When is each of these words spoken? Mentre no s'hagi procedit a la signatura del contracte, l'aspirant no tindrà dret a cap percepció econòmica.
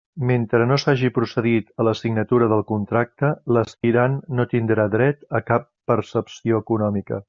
Mentre 0.27 0.61
no 0.69 0.77
s'hagi 0.83 1.11
procedit 1.17 1.67
a 1.83 1.85
la 1.89 1.93
signatura 1.99 2.49
del 2.55 2.65
contracte, 2.73 3.31
l'aspirant 3.57 4.19
no 4.39 4.49
tindrà 4.57 4.91
dret 4.99 5.25
a 5.41 5.47
cap 5.53 5.73
percepció 5.93 6.67
econòmica. 6.69 7.19